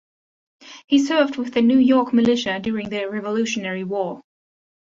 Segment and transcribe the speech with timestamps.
[0.87, 4.23] He served with the New York Militia during the Revolutionary War.